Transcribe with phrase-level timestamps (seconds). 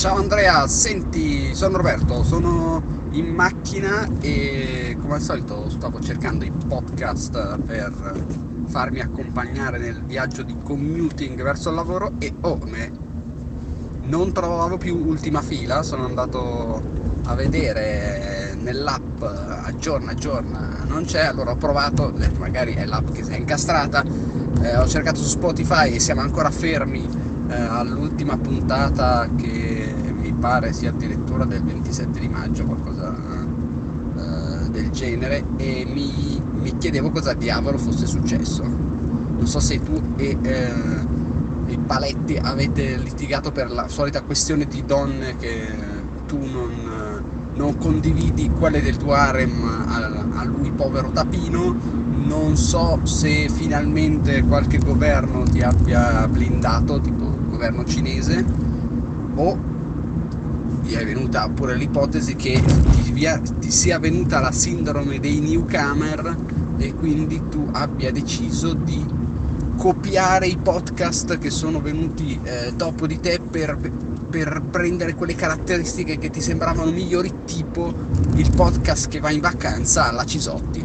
[0.00, 6.50] Ciao Andrea, senti, sono Roberto, sono in macchina e come al solito stavo cercando i
[6.50, 7.92] podcast per
[8.68, 12.90] farmi accompagnare nel viaggio di commuting verso il lavoro e oh, me
[14.04, 16.82] non trovavo più ultima fila, sono andato
[17.24, 23.32] a vedere nell'app aggiorna aggiorna non c'è, allora ho provato, magari è l'app che si
[23.32, 24.02] è incastrata,
[24.62, 27.06] eh, ho cercato su Spotify e siamo ancora fermi
[27.50, 29.69] eh, all'ultima puntata che
[30.40, 37.10] pare sia addirittura del 27 di maggio, qualcosa eh, del genere, e mi, mi, chiedevo
[37.10, 38.62] cosa diavolo fosse successo.
[38.62, 40.72] Non so se tu e eh,
[41.68, 45.68] i paletti avete litigato per la solita questione di donne che
[46.26, 47.22] tu non,
[47.54, 52.00] non condividi quelle del tuo harem a, a lui povero tapino
[52.30, 58.44] non so se finalmente qualche governo ti abbia blindato, tipo governo cinese
[59.34, 59.69] o
[60.90, 66.36] ti è venuta pure l'ipotesi che ti, via, ti sia venuta la sindrome dei newcomer
[66.78, 69.06] e quindi tu abbia deciso di
[69.76, 73.78] copiare i podcast che sono venuti eh, dopo di te per,
[74.28, 77.94] per prendere quelle caratteristiche che ti sembravano migliori, tipo
[78.34, 80.84] il podcast che va in vacanza alla Cisotti.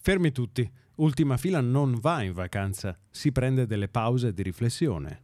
[0.00, 0.70] Fermi tutti.
[0.98, 5.23] Ultima fila non va in vacanza, si prende delle pause di riflessione.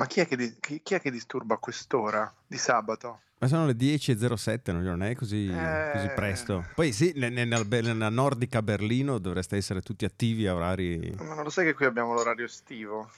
[0.00, 3.20] Ma chi è, che, chi, chi è che disturba a quest'ora di sabato?
[3.36, 5.90] Ma sono le 10.07, non è così, eh...
[5.92, 6.66] così presto.
[6.74, 11.14] Poi sì, nella, nella, nordica Berlino dovreste essere tutti attivi a orari...
[11.18, 13.10] Ma non lo sai che qui abbiamo l'orario estivo?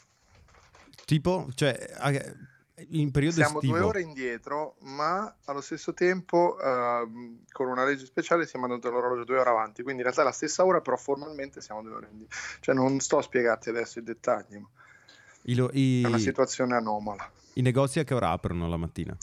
[1.05, 1.79] Tipo, cioè,
[2.89, 3.77] in periodo siamo estivo.
[3.77, 9.23] due ore indietro, ma allo stesso tempo uh, con una legge speciale siamo andati all'orologio
[9.23, 12.09] due ore avanti, quindi in realtà è la stessa ora, però formalmente siamo due ore
[12.11, 12.37] indietro.
[12.59, 14.69] Cioè non sto a spiegarti adesso i dettagli, ma
[15.43, 16.03] I lo, i...
[16.03, 17.31] è una situazione anomala.
[17.55, 19.17] I negozi a che ora aprono la mattina?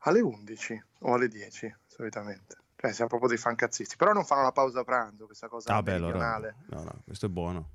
[0.00, 2.56] Alle 11 o alle 10 solitamente.
[2.76, 5.94] Cioè siamo proprio dei fancazzisti, però non fanno la pausa pranzo, questa cosa ah, beh,
[5.94, 7.70] allora, no, no, questo è buono.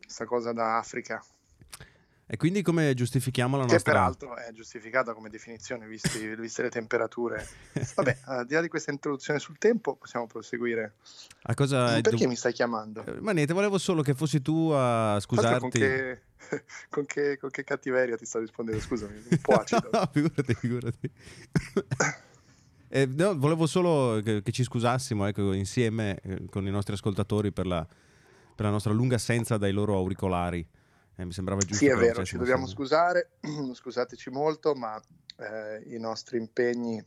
[0.00, 1.22] Questa cosa da Africa.
[2.32, 3.78] E quindi come giustifichiamo la nostra...
[3.78, 7.44] Che peraltro è giustificata come definizione, visti, viste le temperature.
[7.96, 10.94] Vabbè, al di là di questa introduzione sul tempo, possiamo proseguire.
[11.42, 12.28] A cosa Perché dov...
[12.28, 13.04] mi stai chiamando?
[13.04, 15.58] Eh, ma niente, volevo solo che fossi tu a scusarti.
[15.58, 16.20] Con che,
[16.88, 19.88] con, che, con che, cattiveria ti sto rispondendo, scusami, un po' acido.
[19.90, 21.10] no, figurati, figurati.
[22.90, 27.50] eh, no, volevo solo che, che ci scusassimo ecco, insieme eh, con i nostri ascoltatori
[27.50, 30.64] per la, per la nostra lunga assenza dai loro auricolari.
[31.20, 31.84] Eh, mi sembrava giusto.
[31.84, 32.84] Sì, è vero, ci dobbiamo sempre.
[32.86, 33.30] scusare,
[33.74, 34.98] scusateci molto, ma
[35.36, 37.04] eh, i nostri impegni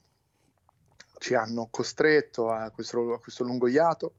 [1.17, 4.13] ci hanno costretto a questo, a questo lungo iato.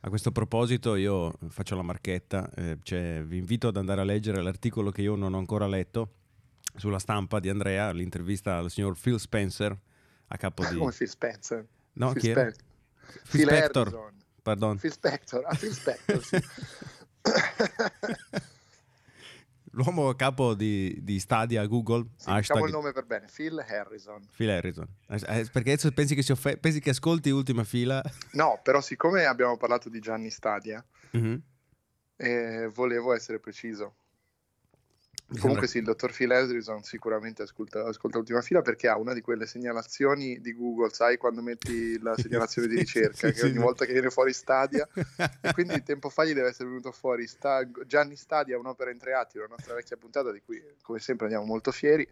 [0.00, 4.42] A questo proposito io faccio la marchetta, eh, cioè, vi invito ad andare a leggere
[4.42, 6.10] l'articolo che io non ho ancora letto
[6.76, 9.74] sulla stampa di Andrea, l'intervista al signor Phil Spencer
[10.26, 10.76] a capo di...
[10.76, 11.66] Come Phil Spencer?
[11.94, 14.12] No, Phil chi Spe- Phil, Phil Spector.
[14.42, 14.76] Pardon.
[14.76, 16.38] Phil Spector, ah, Phil Spector, sì.
[19.74, 22.06] l'uomo capo di, di Stadia Google.
[22.16, 22.40] Sì, hashtag...
[22.40, 24.26] Diciamo il nome per bene, Phil Harrison.
[24.36, 24.86] Phil Harrison.
[25.08, 26.56] Eh, eh, perché adesso pensi che, si off...
[26.58, 28.02] pensi che ascolti ultima fila?
[28.32, 30.84] No, però siccome abbiamo parlato di Gianni Stadia,
[31.16, 31.36] mm-hmm.
[32.16, 33.96] eh, volevo essere preciso.
[35.40, 39.20] Comunque sì, il dottor Phil Harrison sicuramente ascolta, ascolta l'ultima fila perché ha una di
[39.20, 43.54] quelle segnalazioni di Google, sai quando metti la segnalazione di ricerca, sì, che sì, ogni
[43.54, 43.58] sì.
[43.58, 44.86] volta che viene fuori Stadia,
[45.40, 49.14] e quindi tempo fa gli deve essere venuto fuori Sta- Gianni Stadia, un'opera in tre
[49.14, 52.08] atti, la nostra vecchia puntata di cui come sempre andiamo molto fieri,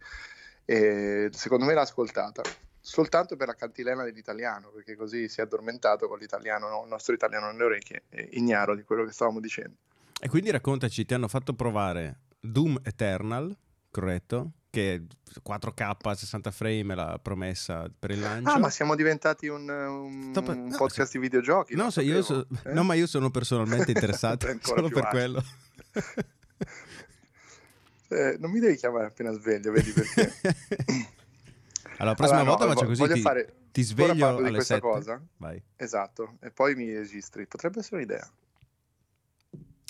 [0.65, 2.43] e secondo me l'ha ascoltata
[2.85, 6.83] soltanto per la cantilena dell'italiano, perché così si è addormentato con l'italiano, no?
[6.83, 9.77] il nostro italiano nelle orecchie, ignaro di quello che stavamo dicendo.
[10.21, 13.57] E quindi raccontaci, ti hanno fatto provare Doom Eternal,
[13.91, 14.53] corretto?
[14.69, 15.05] Che
[15.47, 18.51] 4K 60 frame è la promessa per il lancio.
[18.51, 21.19] Ah, ma siamo diventati un, un, Stop, un no, podcast se...
[21.19, 21.77] di videogiochi.
[21.77, 22.47] No, io so...
[22.65, 22.73] eh?
[22.73, 25.43] no, ma io sono personalmente interessato solo per quello.
[28.13, 30.35] Eh, non mi devi chiamare appena sveglio, vedi perché?
[31.97, 34.75] allora, la prossima allora, volta no, faccio così, ti, fare, ti sveglio alle di questa
[34.75, 34.81] 7.
[34.81, 35.23] cosa.
[35.39, 35.63] Vai.
[35.77, 37.47] Esatto, e poi mi registri.
[37.47, 38.31] Potrebbe essere un'idea.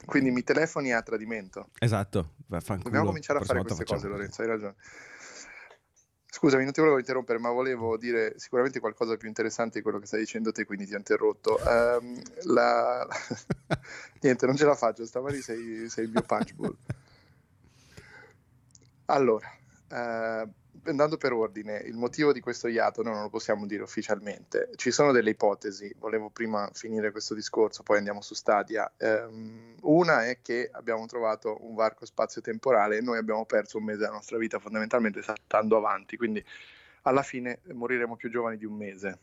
[0.05, 1.69] Quindi mi telefoni a tradimento.
[1.79, 2.35] Esatto.
[2.47, 4.75] Dobbiamo cominciare a fare queste cose, Lorenzo, hai ragione.
[6.35, 10.07] Scusami, non ti volevo interrompere, ma volevo dire sicuramente qualcosa più interessante di quello che
[10.07, 11.61] stai dicendo te, quindi ti ho interrotto.
[11.65, 13.07] Um, la...
[14.23, 16.77] Niente, non ce la faccio, stamani sei, sei il mio punch ball.
[19.07, 19.51] Allora,
[19.91, 20.51] uh,
[20.85, 24.71] andando per ordine, il motivo di questo iato noi non lo possiamo dire ufficialmente.
[24.75, 28.91] Ci sono delle ipotesi, volevo prima finire questo discorso, poi andiamo su Stadia.
[28.99, 34.01] Um, una è che abbiamo trovato un varco spazio-temporale e noi abbiamo perso un mese
[34.01, 36.45] della nostra vita fondamentalmente saltando avanti, quindi
[37.03, 39.19] alla fine moriremo più giovani di un mese.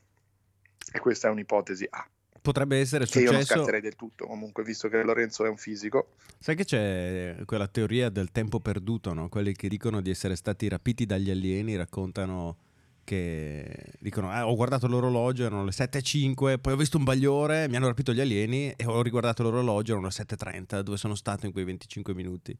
[0.91, 2.07] E questa è un'ipotesi A.
[2.49, 3.25] Potrebbe essere successo.
[3.25, 6.13] Che io non scatterei del tutto, comunque, visto che Lorenzo è un fisico.
[6.39, 9.29] Sai che c'è quella teoria del tempo perduto, no?
[9.29, 12.57] Quelli che dicono di essere stati rapiti dagli alieni raccontano
[13.03, 17.75] che dicono ah, ho guardato l'orologio, erano le 7.05, poi ho visto un bagliore, mi
[17.75, 21.51] hanno rapito gli alieni e ho riguardato l'orologio, erano le 7.30, dove sono stato in
[21.51, 22.57] quei 25 minuti.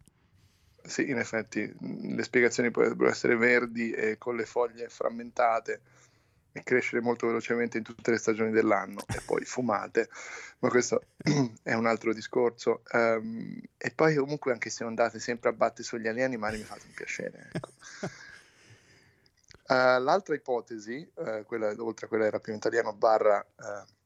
[0.84, 5.82] Sì, in effetti le spiegazioni potrebbero essere verdi e con le foglie frammentate
[6.52, 10.10] e crescere molto velocemente in tutte le stagioni dell'anno e poi fumate,
[10.60, 11.04] ma questo
[11.64, 12.82] è un altro discorso.
[12.92, 16.86] Um, e poi comunque anche se andate sempre a battere sugli alieni, ma mi fate
[16.86, 17.50] un piacere.
[17.54, 17.70] Ecco.
[19.68, 23.98] Uh, l'altra ipotesi, uh, quella, oltre a quella del rapino italiano barra uh,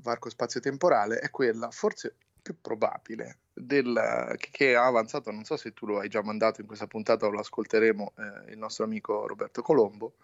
[0.00, 5.72] varco spazio-temporale, è quella forse più probabile del, che, che, ha avanzato, non so se
[5.72, 8.14] tu lo hai già mandato in questa puntata o lo ascolteremo,
[8.48, 10.14] il nostro amico Roberto Colombo,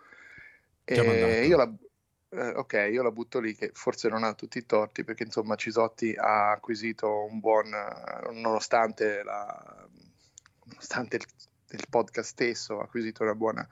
[0.95, 1.73] e io la,
[2.31, 5.55] eh, ok, io la butto lì che forse non ha tutti i torti perché insomma
[5.55, 7.71] Cisotti ha acquisito un buon,
[8.33, 9.89] nonostante, la,
[10.65, 11.25] nonostante il,
[11.71, 13.67] il, podcast stesso, ha acquisito una buona,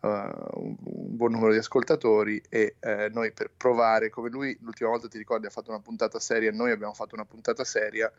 [0.00, 4.90] uh, un, un, buon numero di ascoltatori e uh, noi per provare, come lui l'ultima
[4.90, 8.10] volta ti ricordi ha fatto una puntata seria, noi abbiamo fatto una puntata seria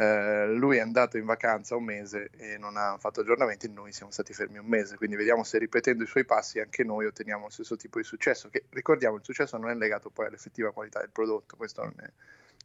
[0.00, 4.10] eh, lui è andato in vacanza un mese e non ha fatto aggiornamenti noi siamo
[4.10, 7.50] stati fermi un mese, quindi vediamo se ripetendo i suoi passi anche noi otteniamo lo
[7.50, 11.10] stesso tipo di successo, che ricordiamo il successo non è legato poi all'effettiva qualità del
[11.10, 12.10] prodotto, questo non è,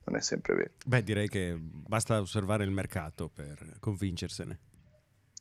[0.06, 0.72] non è sempre vero.
[0.86, 4.60] Beh, direi che basta osservare il mercato per convincersene.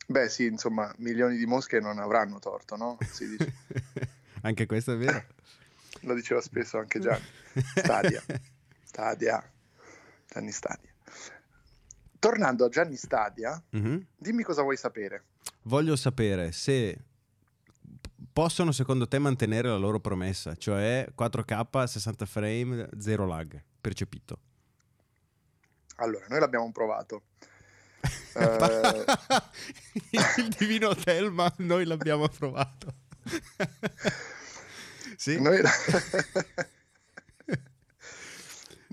[0.07, 2.97] Beh sì, insomma, milioni di mosche non avranno torto, no?
[3.09, 3.53] Si dice.
[4.43, 5.23] anche questo è vero.
[6.01, 7.23] Lo diceva spesso anche Gianni.
[7.77, 8.21] Stadia.
[8.83, 9.51] Stadia.
[10.27, 10.94] Gianni Stadia.
[12.25, 13.97] Tornando a Gianni Stadia, mm-hmm.
[14.17, 15.25] dimmi cosa vuoi sapere.
[15.65, 16.97] Voglio sapere se
[18.33, 24.39] possono secondo te mantenere la loro promessa, cioè 4K, 60 frame, zero lag, percepito.
[25.97, 27.25] Allora, noi l'abbiamo provato.
[28.33, 29.05] eh...
[30.09, 32.95] Il divino Telma, noi l'abbiamo provato.
[35.15, 35.39] sì.
[35.39, 35.61] Noi...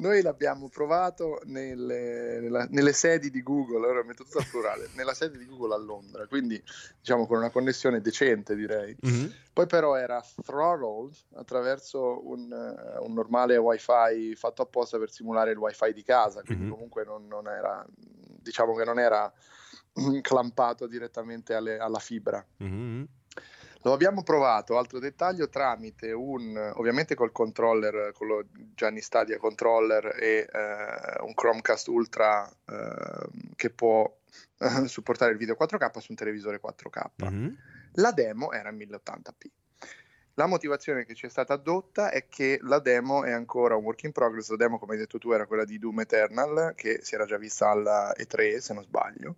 [0.03, 5.15] Noi l'abbiamo provato nelle, nella, nelle, sedi di Google, ora metto tutto al plurale, nella
[5.15, 6.61] sede di Google a Londra, quindi
[6.99, 8.97] diciamo con una connessione decente direi.
[9.07, 9.27] Mm-hmm.
[9.53, 15.59] Poi però era throttled attraverso un, uh, un, normale wifi fatto apposta per simulare il
[15.59, 16.73] wifi di casa, quindi mm-hmm.
[16.73, 19.33] comunque non, non, era, diciamo che non era
[20.21, 22.45] clampato direttamente alle, alla fibra.
[22.61, 23.05] Mm-hmm.
[23.85, 30.17] Lo abbiamo provato, altro dettaglio, tramite un, ovviamente col controller, con lo Gianni Stadia controller
[30.19, 34.09] e eh, un Chromecast Ultra eh, che può
[34.59, 37.25] eh, supportare il video 4K su un televisore 4K.
[37.25, 37.55] Mm-hmm.
[37.95, 39.51] La demo era 1080p.
[40.35, 44.05] La motivazione che ci è stata adotta è che la demo è ancora un work
[44.05, 44.49] in progress.
[44.49, 47.37] La demo, come hai detto tu, era quella di Doom Eternal, che si era già
[47.37, 49.35] vista alla E3, se non sbaglio.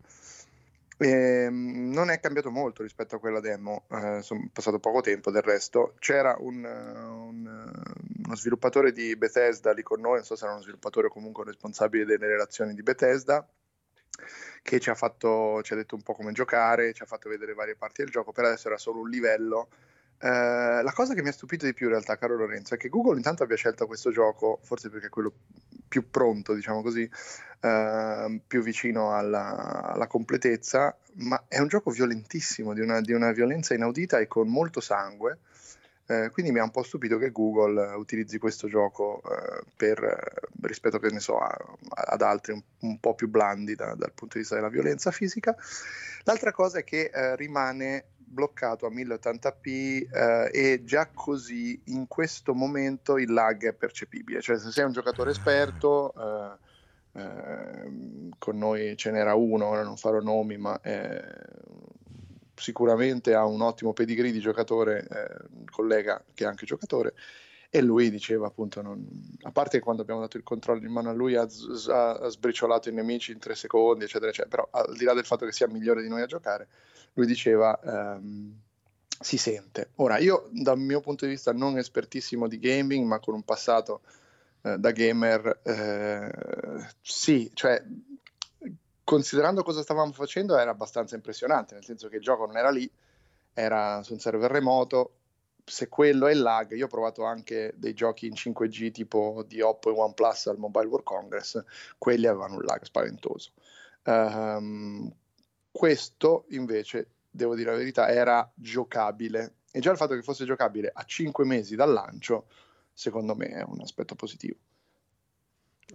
[0.96, 5.30] E, ehm, non è cambiato molto rispetto a quella demo, eh, sono passato poco tempo
[5.30, 5.94] del resto.
[5.98, 7.72] C'era un, un,
[8.24, 11.42] uno sviluppatore di Bethesda lì con noi, non so se era uno sviluppatore o comunque
[11.42, 13.46] un responsabile delle relazioni di Bethesda,
[14.62, 17.54] che ci ha, fatto, ci ha detto un po' come giocare, ci ha fatto vedere
[17.54, 19.68] varie parti del gioco, per adesso era solo un livello
[20.24, 22.88] Uh, la cosa che mi ha stupito di più in realtà, caro Lorenzo, è che
[22.88, 25.34] Google intanto abbia scelto questo gioco, forse perché è quello
[25.86, 27.08] più pronto, diciamo così,
[27.60, 33.32] uh, più vicino alla, alla, completezza, ma è un gioco violentissimo, di una, di una
[33.32, 35.38] violenza inaudita e con molto sangue.
[36.06, 39.22] Uh, quindi mi ha un po' stupito che Google utilizzi questo gioco
[39.74, 41.56] per, rispetto che ne so, a,
[41.94, 45.56] ad altri un, un, po' più blandi da, dal punto di vista della violenza fisica.
[46.24, 53.18] L'altra cosa è che rimane bloccato a 1080p eh, e già così in questo momento
[53.18, 59.10] il lag è percepibile, cioè se sei un giocatore esperto eh, eh, con noi ce
[59.10, 61.22] n'era uno, ora non farò nomi, ma eh,
[62.54, 67.14] sicuramente ha un ottimo pedigree di giocatore, eh, collega che è anche giocatore,
[67.74, 69.04] e lui diceva appunto, non,
[69.42, 72.92] a parte quando abbiamo dato il controllo in mano a lui ha, ha, sbriciolato i
[72.92, 76.00] nemici in tre secondi, eccetera, eccetera, però al di là del fatto che sia migliore
[76.00, 76.68] di noi a giocare,
[77.14, 78.56] lui diceva ehm,
[79.18, 79.90] si sente.
[79.96, 84.02] Ora, io dal mio punto di vista non espertissimo di gaming, ma con un passato
[84.62, 87.82] eh, da gamer, eh, sì, cioè
[89.02, 92.88] considerando cosa stavamo facendo era abbastanza impressionante, nel senso che il gioco non era lì,
[93.52, 95.14] era su un server remoto,
[95.64, 99.60] se quello è il lag, io ho provato anche dei giochi in 5G tipo di
[99.60, 101.62] Oppo e OnePlus al Mobile World Congress,
[101.96, 103.52] quelli avevano un lag spaventoso.
[104.04, 105.10] Um,
[105.70, 110.90] questo invece, devo dire la verità, era giocabile e già il fatto che fosse giocabile
[110.92, 112.46] a 5 mesi dal lancio,
[112.92, 114.56] secondo me è un aspetto positivo.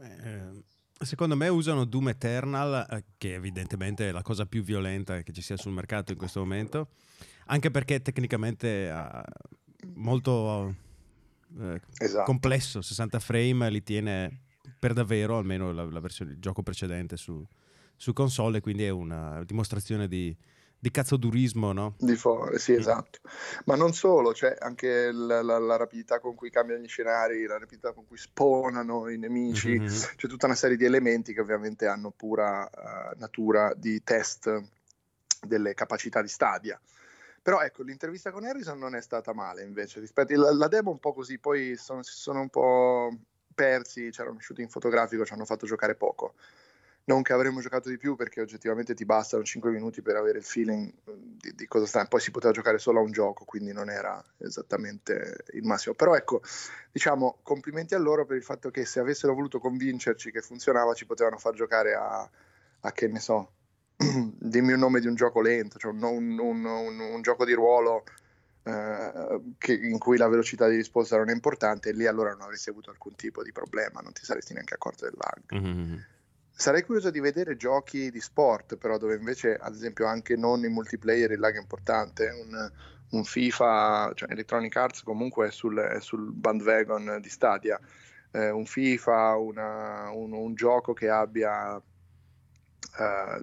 [0.02, 0.64] Eh,
[1.00, 5.42] secondo me usano Doom Eternal, eh, che evidentemente è la cosa più violenta che ci
[5.42, 6.90] sia sul mercato in questo momento,
[7.46, 8.94] anche perché tecnicamente
[9.96, 10.76] molto
[11.60, 12.26] eh, esatto.
[12.26, 14.42] complesso, 60 frame li tiene
[14.78, 17.46] per davvero, almeno la, la versione, il gioco precedente su,
[17.96, 20.36] su console, quindi è una dimostrazione di,
[20.80, 21.96] di cazzodurismo, no?
[21.98, 23.20] Di fore, sì, esatto.
[23.66, 27.58] Ma non solo, c'è anche la, la, la, rapidità con cui cambiano gli scenari, la
[27.58, 29.88] rapidità con cui spawnano i nemici, mm-hmm.
[30.16, 34.62] c'è tutta una serie di elementi che ovviamente hanno pura uh, natura di test
[35.42, 36.80] delle capacità di Stadia.
[37.42, 41.00] Però ecco, l'intervista con Harrison non è stata male invece, rispetto la, la demo un
[41.00, 43.14] po' così, poi sono, si sono un po'
[43.54, 46.36] persi, c'era uno shooting fotografico, ci hanno fatto giocare poco.
[47.10, 50.44] Non che avremmo giocato di più perché oggettivamente ti bastano 5 minuti per avere il
[50.44, 52.06] feeling di, di cosa sta.
[52.06, 55.96] Poi si poteva giocare solo a un gioco, quindi non era esattamente il massimo.
[55.96, 56.42] Però ecco,
[56.92, 61.08] diciamo, complimenti a loro per il fatto che se avessero voluto convincerci che funzionava, ci
[61.08, 62.30] potevano far giocare a,
[62.82, 63.54] a che ne so,
[63.98, 68.04] dimmi un nome di un gioco lento, cioè un, un, un, un gioco di ruolo
[68.62, 72.42] eh, che, in cui la velocità di risposta non è importante, e lì allora non
[72.42, 75.60] avresti avuto alcun tipo di problema, non ti saresti neanche accorto del lag.
[75.60, 76.00] Mm-hmm.
[76.60, 80.74] Sarei curioso di vedere giochi di sport, però, dove invece, ad esempio, anche non in
[80.74, 82.28] multiplayer il lag è importante.
[82.28, 82.72] Un,
[83.12, 87.80] un FIFA, cioè Electronic Arts comunque è sul, è sul bandwagon di Stadia.
[88.32, 91.82] Eh, un FIFA, una, un, un, gioco che abbia
[92.98, 93.40] Uh,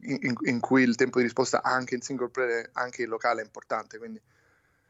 [0.00, 3.44] in, in, cui il tempo di risposta anche in single player, anche in locale è
[3.44, 3.98] importante.
[3.98, 4.20] Quindi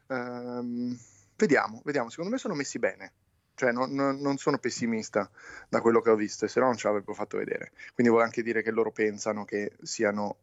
[0.07, 0.97] um,
[1.35, 2.09] vediamo, vediamo.
[2.09, 3.11] Secondo me sono messi bene.
[3.55, 5.29] Cioè, non, non, sono pessimista
[5.69, 7.71] da quello che ho visto, se no non ce l'avrebbero fatto vedere.
[7.93, 10.37] Quindi vuol anche dire che loro pensano che siano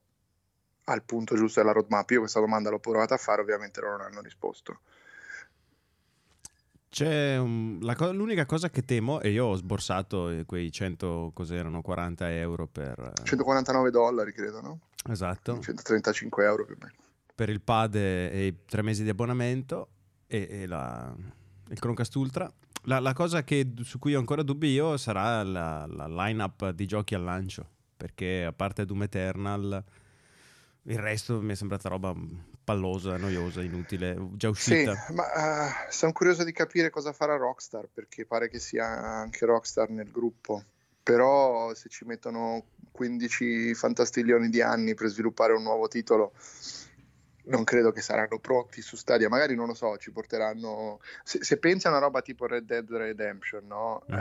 [0.84, 2.08] al punto giusto della roadmap.
[2.10, 4.80] Io questa domanda l'ho provata a fare, ovviamente loro non hanno risposto.
[6.88, 11.82] C'è un, la, l'unica cosa che temo, e io ho sborsato eh, quei 100, cos'erano,
[11.82, 13.12] 40 euro per...
[13.22, 14.80] 149 eh, dollari, credo, no?
[15.08, 15.60] Esatto.
[15.60, 16.94] 135 euro più o meno.
[17.32, 19.88] Per il pad e, i tre mesi di abbonamento
[20.26, 21.14] e, e la,
[21.70, 22.52] il Chromecast Ultra.
[22.84, 26.86] La, la, cosa che, su cui ho ancora dubbi io sarà la, la line-up di
[26.86, 29.84] giochi al lancio, perché a parte Doom Eternal
[30.84, 32.14] il resto mi è sembrata roba
[32.64, 34.94] pallosa, noiosa, inutile, già uscita.
[34.94, 39.44] Sì, ma uh, sono curioso di capire cosa farà Rockstar, perché pare che sia anche
[39.44, 40.64] Rockstar nel gruppo.
[41.02, 46.32] Però se ci mettono 15 fantastiglioni di anni per sviluppare un nuovo titolo,
[47.50, 49.28] non credo che saranno pronti su Stadia.
[49.28, 51.00] Magari non lo so, ci porteranno.
[51.22, 54.04] Se, se pensi a una roba tipo Red Dead Redemption, no?
[54.10, 54.14] Mm.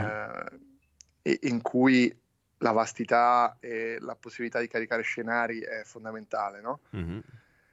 [1.22, 2.14] Eh, in cui
[2.58, 6.80] la vastità e la possibilità di caricare scenari è fondamentale, no?
[6.94, 7.18] Mm-hmm.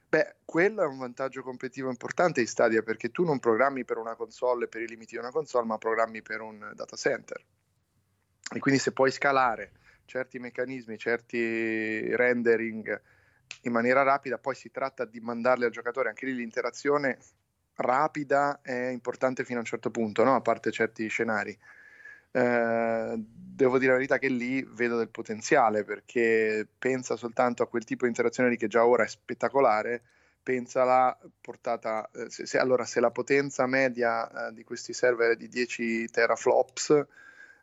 [0.08, 4.14] Beh, quello è un vantaggio competitivo importante di Stadia perché tu non programmi per una
[4.14, 7.44] console per i limiti di una console, ma programmi per un data center.
[8.54, 9.72] E quindi se puoi scalare
[10.06, 12.98] certi meccanismi, certi rendering
[13.62, 17.18] in maniera rapida, poi si tratta di mandarli al giocatore, anche lì l'interazione
[17.76, 20.34] rapida è importante fino a un certo punto, no?
[20.34, 21.56] a parte certi scenari.
[22.30, 27.84] Eh, devo dire la verità che lì vedo del potenziale perché pensa soltanto a quel
[27.84, 30.02] tipo di interazione lì che già ora è spettacolare,
[30.42, 35.32] pensa la portata, eh, se, se, allora se la potenza media eh, di questi server
[35.32, 37.06] è di 10 teraflops,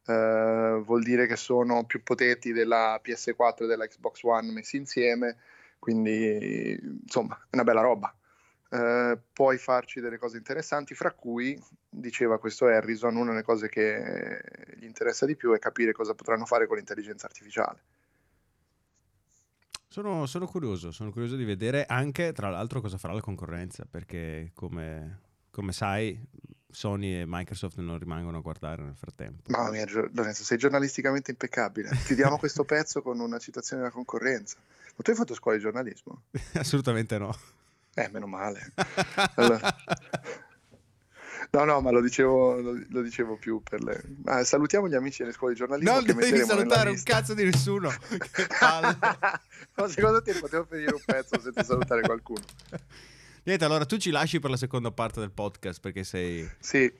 [0.07, 5.37] eh, vuol dire che sono più potenti della PS4 e della Xbox One messi insieme,
[5.79, 8.13] quindi insomma è una bella roba.
[8.69, 14.41] Eh, puoi farci delle cose interessanti, fra cui, diceva questo Harrison, una delle cose che
[14.77, 17.83] gli interessa di più è capire cosa potranno fare con l'intelligenza artificiale.
[19.87, 24.51] Sono, sono curioso, sono curioso di vedere anche, tra l'altro, cosa farà la concorrenza, perché
[24.53, 26.19] come, come sai,
[26.69, 29.49] Sony e Microsoft non rimangono a guardare nel frattempo.
[29.51, 31.89] Mamma mia, Lorenzo, sei giornalisticamente impeccabile.
[32.03, 34.57] Chiudiamo questo pezzo con una citazione della concorrenza.
[34.95, 36.23] Ma tu hai fatto scuola di giornalismo?
[36.55, 37.37] Assolutamente no.
[37.93, 38.73] Eh, meno male.
[39.35, 39.75] Allora...
[41.51, 44.03] No, no, ma lo dicevo, lo, lo dicevo più per le...
[44.25, 45.93] Ah, salutiamo gli amici delle scuole di giornalismo.
[45.93, 47.89] Non devi salutare un cazzo di nessuno.
[48.09, 48.97] che palle.
[49.75, 52.43] no, secondo te potevo finire un pezzo senza salutare qualcuno.
[53.43, 56.49] Niente, allora tu ci lasci per la seconda parte del podcast perché sei...
[56.59, 56.91] Sì,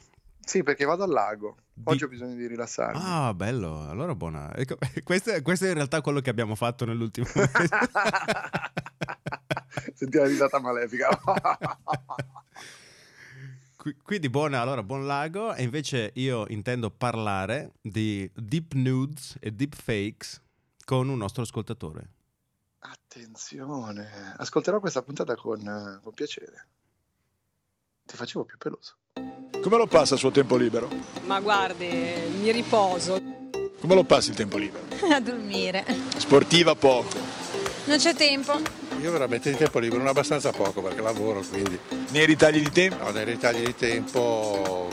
[0.45, 1.57] sì, perché vado al lago.
[1.83, 2.03] Oggi di...
[2.03, 3.01] ho bisogno di rilassarmi.
[3.03, 3.89] Ah, bello.
[3.89, 4.55] Allora buona.
[4.55, 7.51] Ecco, questo, è, questo, è in realtà quello che abbiamo fatto nell'ultimo mese.
[9.93, 11.09] Senti la risata malefica.
[14.03, 15.53] Quindi buona, allora, buon lago.
[15.55, 20.41] E invece io intendo parlare di deep nudes e deep fakes
[20.85, 22.09] con un nostro ascoltatore.
[22.79, 26.67] Attenzione, ascolterò questa puntata con, con piacere.
[28.05, 28.97] Ti facevo più peloso.
[29.65, 30.88] Come lo passa il suo tempo libero?
[31.25, 31.88] Ma guardi,
[32.39, 33.19] mi riposo.
[33.81, 34.84] Come lo passi il tempo libero?
[35.12, 35.84] A dormire.
[36.17, 37.17] Sportiva poco.
[37.86, 38.62] Non c'è tempo.
[39.01, 41.79] Io veramente di tempo libero non abbastanza poco perché lavoro, quindi...
[42.12, 43.05] Nei ritagli di tempo?
[43.05, 44.88] No, nei ritagli di tempo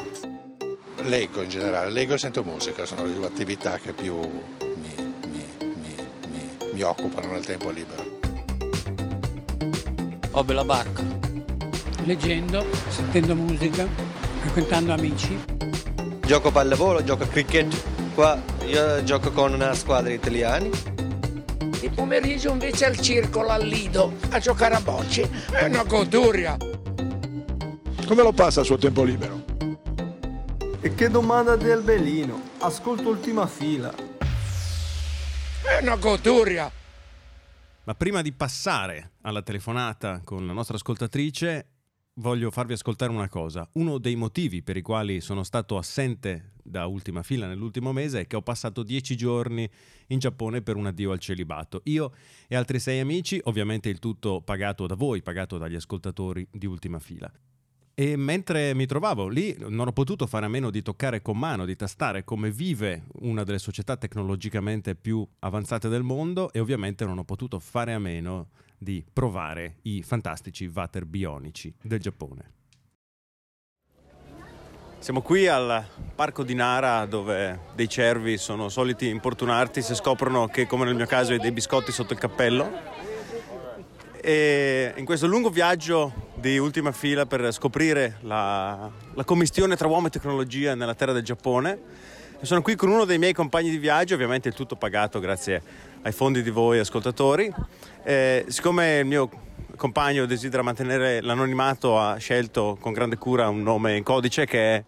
[1.02, 5.46] leggo in generale, leggo e sento musica, sono le due attività che più mi, mi,
[5.68, 8.20] mi, mi occupano nel tempo libero.
[10.30, 11.02] Ho bella barca.
[12.04, 14.11] Leggendo, sentendo musica
[14.42, 15.38] frequentando amici.
[16.26, 18.14] Gioco pallavolo, gioco a cricket.
[18.14, 20.70] Qua io gioco con una squadra di italiani.
[21.80, 25.30] Il pomeriggio invece al circolo al Lido a giocare a bocce.
[25.50, 26.56] È una goduria.
[28.06, 29.44] Come lo passa il suo tempo libero?
[30.80, 32.50] E che domanda del Belino.
[32.58, 33.94] Ascolto ultima fila.
[35.62, 36.70] È una goduria.
[37.84, 41.66] Ma prima di passare alla telefonata con la nostra ascoltatrice,
[42.22, 43.68] voglio farvi ascoltare una cosa.
[43.72, 48.26] Uno dei motivi per i quali sono stato assente da ultima fila nell'ultimo mese è
[48.28, 49.68] che ho passato dieci giorni
[50.06, 51.80] in Giappone per un addio al celibato.
[51.84, 52.12] Io
[52.46, 57.00] e altri sei amici, ovviamente il tutto pagato da voi, pagato dagli ascoltatori di ultima
[57.00, 57.30] fila.
[57.94, 61.66] E mentre mi trovavo lì non ho potuto fare a meno di toccare con mano,
[61.66, 67.18] di tastare come vive una delle società tecnologicamente più avanzate del mondo e ovviamente non
[67.18, 68.48] ho potuto fare a meno
[68.82, 72.50] di provare i fantastici water bionici del Giappone.
[74.98, 80.66] Siamo qui al parco di Nara dove dei cervi sono soliti importunarti se scoprono che
[80.66, 82.70] come nel mio caso hai dei biscotti sotto il cappello.
[84.20, 90.06] E in questo lungo viaggio di ultima fila per scoprire la, la commistione tra uomo
[90.06, 91.80] e tecnologia nella terra del Giappone,
[92.42, 95.62] sono qui con uno dei miei compagni di viaggio, ovviamente tutto pagato grazie
[96.02, 97.52] ai fondi di voi ascoltatori.
[98.02, 99.30] Eh, siccome il mio
[99.76, 104.84] compagno desidera mantenere l'anonimato, ha scelto con grande cura un nome in codice che è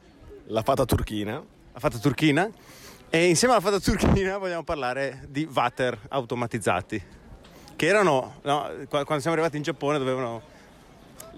[0.46, 1.42] La Fata Turchina.
[1.72, 2.50] La Fata Turchina.
[3.11, 7.03] E insieme alla Fata Turchina vogliamo parlare di water automatizzati,
[7.77, 10.53] che erano, no, quando siamo arrivati in Giappone, dovevano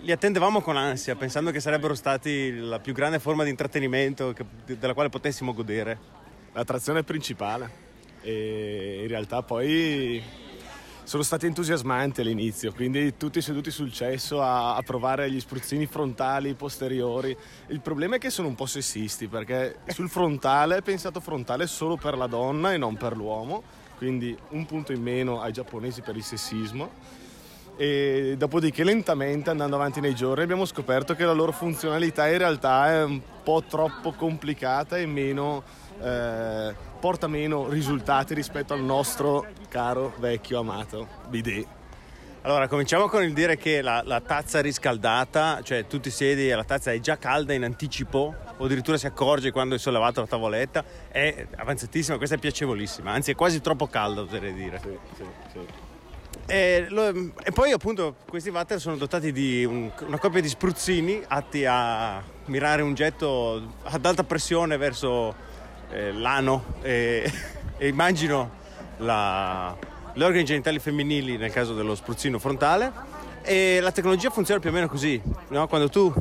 [0.01, 4.45] li attendevamo con ansia, pensando che sarebbero stati la più grande forma di intrattenimento che,
[4.79, 5.99] della quale potessimo godere.
[6.53, 7.86] L'attrazione principale
[8.27, 10.21] e in realtà poi
[11.05, 16.55] sono stati entusiasmanti all'inizio, quindi tutti seduti sul cesso a, a, provare gli spruzzini frontali,
[16.55, 17.37] posteriori.
[17.69, 21.97] Il problema è che sono un po' sessisti perché sul frontale è pensato frontale solo
[21.97, 23.63] per la donna e non per l'uomo,
[23.97, 26.91] quindi un punto in meno ai giapponesi per il sessismo.
[27.77, 32.89] E dopodiché lentamente andando avanti nei giorni abbiamo scoperto che la loro funzionalità in realtà
[32.89, 35.63] è un po' troppo complicata e meno...
[36.03, 41.65] Eh, porta meno risultati rispetto al nostro caro vecchio amato bidet.
[42.43, 46.57] Allora, cominciamo con il dire che la, la, tazza riscaldata, cioè tu ti siedi e
[46.57, 50.27] la tazza è già calda in anticipo, o addirittura si accorge quando hai sollevato la
[50.27, 54.81] tavoletta, è avanzatissima, questa è piacevolissima, anzi è quasi troppo calda, oserei dire.
[54.81, 55.85] Sì, sì, sì.
[56.47, 61.23] E, lo, e, poi appunto questi water sono dotati di un, una coppia di spruzzini
[61.27, 65.46] atti a mirare un getto ad alta pressione verso
[65.91, 67.31] eh, l'ano e,
[67.79, 68.65] e immagino
[68.99, 69.77] la,
[70.13, 72.93] le organi genitali femminili nel caso dello spruzzino frontale
[73.43, 75.69] e la tecnologia funziona più o meno così, no?
[75.69, 76.13] quando tu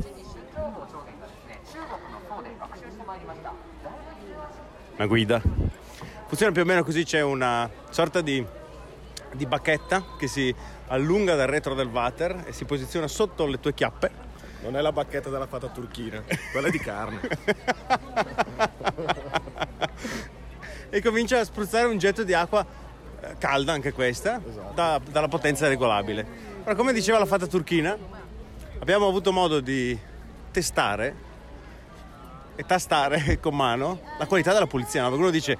[4.96, 5.42] una guida
[6.26, 8.44] funziona più o meno così c'è una sorta di,
[9.32, 10.54] di bacchetta che si
[10.88, 14.24] allunga dal retro del water e si posiziona sotto le tue chiappe
[14.62, 17.20] non è la bacchetta della fata turchina, quella è di carne.
[20.96, 22.64] e comincia a spruzzare un getto di acqua
[23.20, 24.72] eh, calda, anche questa, esatto.
[24.74, 26.26] da, dalla potenza regolabile.
[26.64, 27.94] Ora, come diceva la fata turchina,
[28.78, 29.96] abbiamo avuto modo di
[30.50, 31.14] testare
[32.56, 35.02] e tastare con mano la qualità della pulizia.
[35.02, 35.08] No?
[35.08, 35.58] Perché uno dice,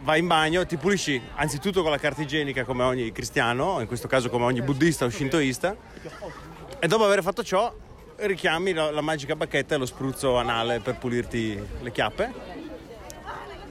[0.00, 4.08] vai in bagno, ti pulisci anzitutto con la carta igienica come ogni cristiano, in questo
[4.08, 5.76] caso come ogni buddista o shintoista,
[6.78, 7.70] e dopo aver fatto ciò
[8.16, 12.61] richiami la, la magica bacchetta e lo spruzzo anale per pulirti le chiappe.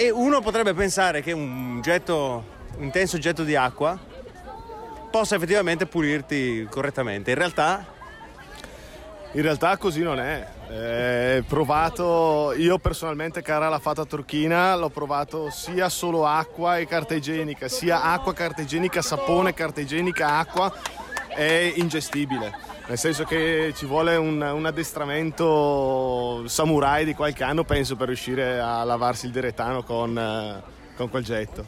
[0.02, 2.44] E uno potrebbe pensare che un getto,
[2.78, 3.96] un intenso getto di acqua
[5.12, 7.30] possa effettivamente pulirti correttamente.
[7.30, 7.86] In realtà
[9.34, 10.48] in realtà così non è.
[10.72, 17.14] Eh, provato, io personalmente cara la fata turchina, l'ho provato sia solo acqua e carta
[17.14, 20.74] igienica, sia acqua, carta igienica, sapone, carta igienica, acqua,
[21.36, 22.54] è ingestibile.
[22.88, 28.60] Nel senso che ci vuole un, un addestramento samurai di qualche anno, penso, per riuscire
[28.60, 30.62] a lavarsi il direttano con, eh,
[30.96, 31.66] con quel getto.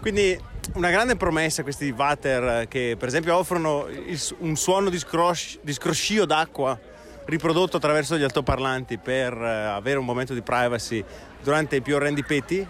[0.00, 0.38] Quindi
[0.74, 5.72] una grande promessa questi water che per esempio offrono il, un suono di, scrosci, di
[5.72, 6.78] scroscio d'acqua
[7.24, 11.04] riprodotto attraverso gli altoparlanti per uh, avere un momento di privacy
[11.42, 12.66] durante i più orrendi peti.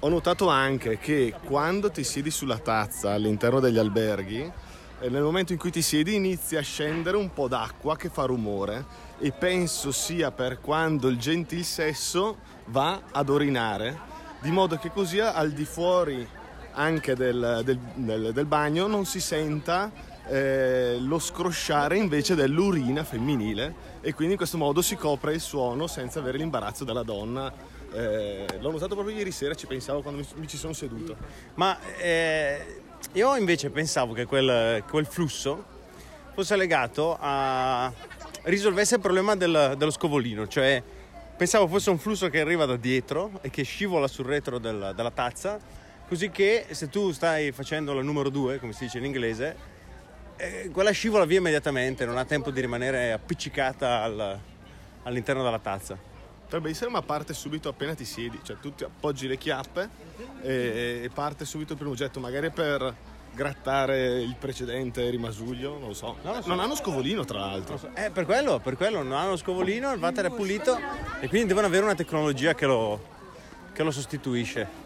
[0.00, 4.52] Ho notato anche che quando ti siedi sulla tazza all'interno degli alberghi, eh,
[5.00, 9.04] nel momento in cui ti siedi inizia a scendere un po' d'acqua che fa rumore.
[9.18, 13.98] E penso sia per quando il gentil sesso va ad orinare,
[14.40, 16.26] di modo che così al di fuori
[16.72, 19.90] anche del, del, del, del bagno non si senta
[20.28, 23.94] eh, lo scrosciare invece dell'urina femminile.
[24.00, 27.52] E quindi in questo modo si copre il suono senza avere l'imbarazzo della donna.
[27.96, 31.16] Eh, l'ho notato proprio ieri sera, ci pensavo quando mi, mi ci sono seduto.
[31.54, 32.82] Ma eh,
[33.12, 35.64] io invece pensavo che quel, quel, flusso
[36.34, 37.90] fosse legato a
[38.42, 40.82] risolvesse il problema del, dello scovolino, cioè
[41.36, 45.10] pensavo fosse un flusso che arriva da dietro e che scivola sul retro del, della
[45.10, 45.58] tazza
[46.06, 49.56] così che se tu stai facendo la numero 2, come si dice in inglese,
[50.36, 54.38] eh, quella scivola via immediatamente, non ha tempo di rimanere appiccicata al,
[55.02, 56.14] all'interno della tazza.
[56.46, 59.90] Potrebbe essere ma parte subito appena ti siedi, cioè tu ti appoggi le chiappe
[60.42, 62.94] e, e parte subito il primo oggetto, magari per
[63.34, 66.18] grattare il precedente rimasuglio, non lo so.
[66.22, 66.48] Non, lo so.
[66.48, 67.76] non hanno scovolino tra l'altro.
[67.76, 67.90] So.
[67.94, 70.78] Eh, per quello, per quello non hanno scovolino, il water è pulito
[71.18, 73.04] e quindi devono avere una tecnologia che lo,
[73.72, 74.84] che lo sostituisce.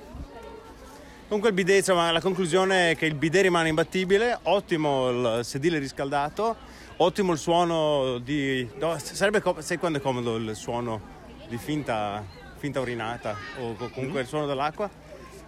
[1.27, 5.79] Comunque il bidet, insomma, la conclusione è che il bidet rimane imbattibile, ottimo il sedile
[5.79, 6.57] riscaldato,
[6.97, 8.67] ottimo il suono di...
[8.79, 11.19] No, sarebbe com- sai quando è comodo il suono
[11.51, 12.25] di finta,
[12.59, 14.89] finta urinata o comunque il suono dell'acqua?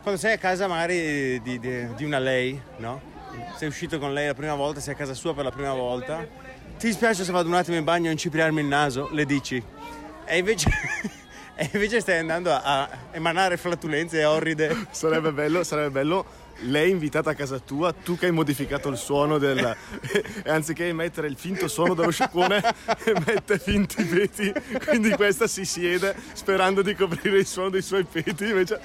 [0.03, 3.01] Quando sei a casa magari di, di, di una lei, no?
[3.57, 6.27] Sei uscito con lei la prima volta, sei a casa sua per la prima volta.
[6.77, 9.09] Ti dispiace se vado un attimo in bagno a incipriarmi il naso?
[9.12, 9.62] Le dici.
[10.25, 10.69] E invece...
[11.55, 14.88] e invece stai andando a, a emanare flatulenze orride.
[14.91, 16.27] Sarebbe bello, sarebbe bello
[16.62, 19.59] lei invitata a casa tua, tu che hai modificato il suono del...
[20.44, 22.62] e anziché emettere il finto suono dello sciacquone
[23.05, 24.53] emette finti peti,
[24.87, 28.81] quindi questa si siede sperando di coprire il suono dei suoi peti, invece...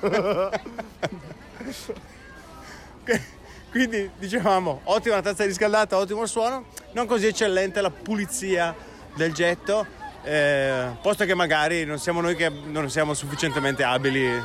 [3.70, 8.74] quindi dicevamo, ottima tazza riscaldata, ottimo il suono, non così eccellente la pulizia
[9.14, 9.86] del getto,
[10.22, 14.40] eh, posto che magari non siamo noi che non siamo sufficientemente abili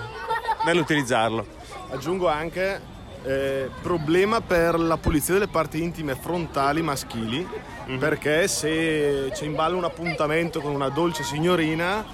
[0.65, 1.59] nell'utilizzarlo.
[1.91, 2.80] Aggiungo anche
[3.23, 7.99] eh, problema per la pulizia delle parti intime frontali maschili, mm-hmm.
[7.99, 12.06] perché se c'è in ballo un appuntamento con una dolce signorina,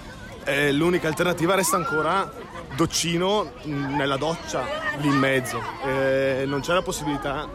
[0.44, 2.32] eh, l'unica alternativa resta ancora
[2.76, 4.66] doccino nella doccia
[4.98, 5.62] lì in mezzo.
[5.84, 7.48] Eh, non c'è la possibilità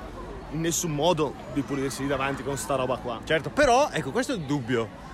[0.52, 3.20] in nessun modo di pulirsi lì davanti con sta roba qua.
[3.24, 5.08] Certo, però ecco questo è il dubbio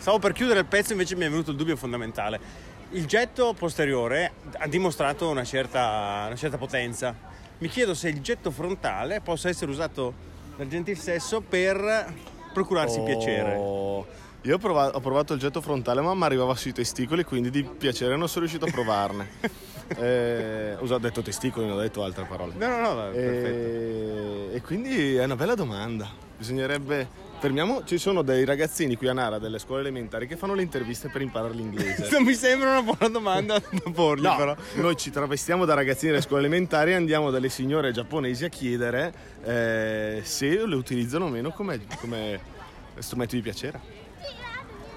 [0.00, 2.40] Stavo per chiudere il pezzo, invece mi è venuto il dubbio fondamentale.
[2.92, 7.14] Il getto posteriore ha dimostrato una certa, una certa potenza.
[7.58, 10.12] Mi chiedo se il getto frontale possa essere usato
[10.56, 12.12] dal gentil sesso per
[12.52, 13.04] procurarsi oh.
[13.04, 13.54] piacere.
[14.42, 17.62] Io ho provato, ho provato, il getto frontale, ma mi arrivava sui testicoli, quindi di
[17.62, 19.28] piacere non sono riuscito a provarne.
[19.96, 22.54] eh, ho detto testicoli, non ho detto altre parole.
[22.56, 26.10] No, no, no, e, e quindi è una bella domanda.
[26.36, 27.08] Bisognerebbe
[27.40, 31.08] Fermiamo, ci sono dei ragazzini qui a Nara delle scuole elementari che fanno le interviste
[31.08, 32.08] per imparare l'inglese.
[32.12, 34.54] non mi sembra una buona domanda da porgli, no, però.
[34.74, 39.14] Noi ci travestiamo da ragazzini delle scuole elementari e andiamo dalle signore giapponesi a chiedere
[39.42, 42.38] eh, se le utilizzano o meno come, come
[42.98, 43.80] strumento di piacere.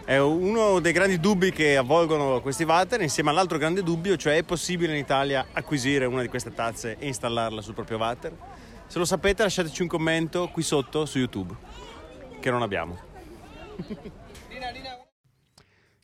[0.03, 4.43] È uno dei grandi dubbi che avvolgono questi water, insieme all'altro grande dubbio, cioè è
[4.43, 8.35] possibile in Italia acquisire una di queste tazze e installarla sul proprio water?
[8.87, 11.55] Se lo sapete lasciateci un commento qui sotto su YouTube
[12.43, 12.99] che non abbiamo.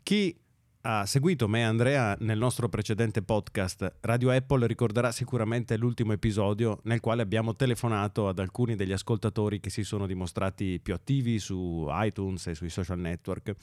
[0.02, 0.40] Chi
[0.84, 6.80] ha seguito me e Andrea nel nostro precedente podcast, Radio Apple ricorderà sicuramente l'ultimo episodio
[6.84, 11.86] nel quale abbiamo telefonato ad alcuni degli ascoltatori che si sono dimostrati più attivi su
[11.90, 13.54] iTunes e sui social network.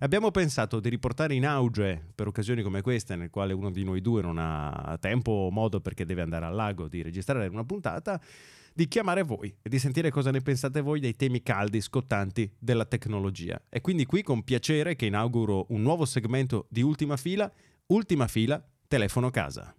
[0.00, 4.00] Abbiamo pensato di riportare in auge per occasioni come queste, nel quale uno di noi
[4.00, 8.20] due non ha tempo o modo perché deve andare al lago di registrare una puntata
[8.76, 12.84] di chiamare voi e di sentire cosa ne pensate voi dei temi caldi, scottanti della
[12.84, 13.58] tecnologia.
[13.70, 17.50] E quindi qui con piacere che inauguro un nuovo segmento di Ultima Fila,
[17.86, 19.74] Ultima Fila, Telefono Casa.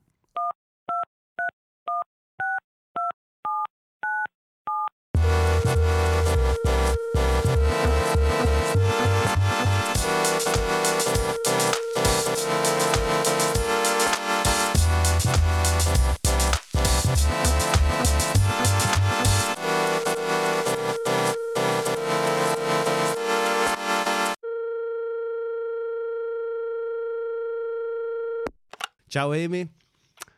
[29.18, 29.68] Ciao Amy.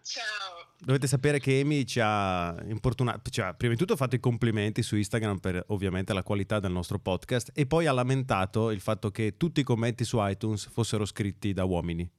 [0.04, 0.72] Ciao.
[0.78, 4.84] Dovete sapere che Amy ci ha importunato, cioè, prima di tutto ha fatto i complimenti
[4.84, 9.12] su Instagram per ovviamente la qualità del nostro podcast e poi ha lamentato il fatto
[9.12, 12.10] che tutti i commenti su iTunes fossero scritti da uomini.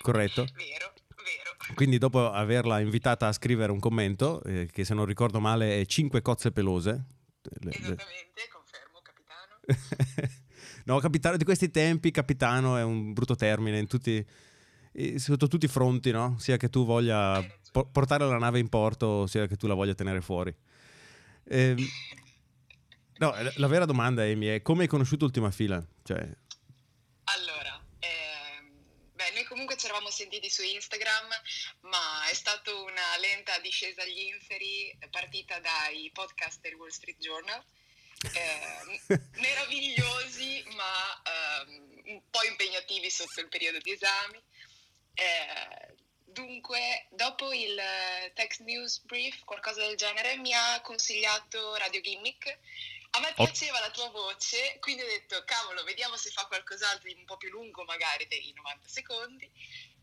[0.00, 0.44] Corretto?
[0.44, 1.74] Vero, vero.
[1.74, 5.84] Quindi dopo averla invitata a scrivere un commento, eh, che se non ricordo male è
[5.84, 7.04] 5 cozze pelose.
[7.62, 10.30] Esattamente, confermo, capitano.
[10.86, 14.24] no, capitano di questi tempi, capitano è un brutto termine in tutti
[15.16, 16.36] sotto tutti i fronti, no?
[16.38, 19.94] sia che tu voglia po- portare la nave in porto, sia che tu la voglia
[19.94, 20.54] tenere fuori.
[21.44, 21.74] Eh,
[23.18, 25.82] no, la vera domanda, Amy, è come hai conosciuto Ultima Fila?
[26.02, 26.18] Cioè...
[27.24, 28.70] Allora, ehm,
[29.14, 31.28] beh, noi comunque ci eravamo sentiti su Instagram,
[31.82, 37.62] ma è stata una lenta discesa agli inferi partita dai podcast del Wall Street Journal.
[38.32, 39.00] Eh,
[39.38, 44.42] meravigliosi ma ehm, un po' impegnativi sotto il periodo di esami
[45.18, 47.76] eh, dunque, dopo il
[48.34, 52.58] text news brief, qualcosa del genere, mi ha consigliato Radio Gimmick.
[53.10, 57.18] A me piaceva la tua voce, quindi ho detto, cavolo, vediamo se fa qualcos'altro di
[57.18, 59.50] un po' più lungo, magari dei 90 secondi.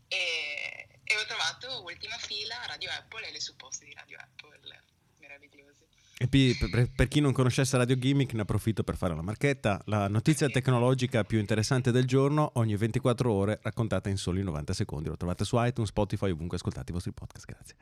[0.08, 4.82] E, e ho trovato ultima fila Radio Apple e le supposte di Radio Apple
[5.18, 5.85] meravigliose.
[6.18, 9.82] E per, per, chi non conoscesse Radio Gimmick ne approfitto per fare la marchetta.
[9.84, 15.10] La notizia tecnologica più interessante del giorno, ogni 24 ore, raccontata in soli 90 secondi.
[15.10, 17.44] Lo trovate su iTunes, Spotify, ovunque ascoltate i vostri podcast.
[17.44, 17.76] Grazie.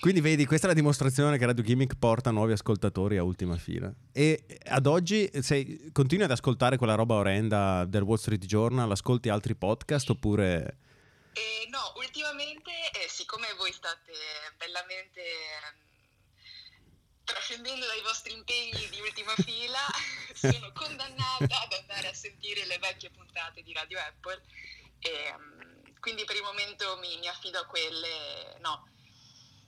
[0.00, 3.92] Quindi vedi, questa è la dimostrazione che Radio Gimmick porta nuovi ascoltatori a ultima fila.
[4.10, 8.90] E ad oggi sei, continui ad ascoltare quella roba orrenda del Wall Street Journal?
[8.90, 10.78] Ascolti altri podcast oppure...
[11.34, 14.12] Eh, no, ultimamente, eh, siccome voi state
[14.58, 15.20] bellamente
[17.24, 19.78] trascendendo dai vostri impegni di ultima fila,
[20.34, 24.42] sono condannata ad andare a sentire le vecchie puntate di Radio Apple
[24.98, 28.88] e um, quindi per il momento mi, mi, affido a quelle, no,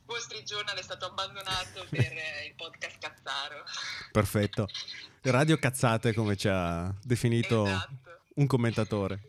[0.06, 2.12] Wall Street Journal è stato abbandonato per
[2.46, 3.64] il podcast Cazzaro.
[4.12, 4.68] Perfetto.
[5.22, 8.20] Radio Cazzate come ci ha definito esatto.
[8.34, 9.20] un commentatore.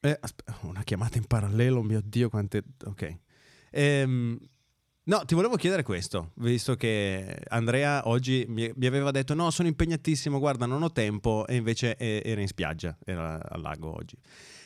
[0.00, 2.64] Eh, asp- una chiamata in parallelo, mio Dio, quante...
[2.84, 3.18] Ok.
[3.70, 4.38] Ehm,
[5.04, 10.38] No, ti volevo chiedere questo, visto che Andrea oggi mi, aveva detto no, sono impegnatissimo,
[10.38, 14.16] guarda, non ho tempo, e invece era in spiaggia, era al lago oggi.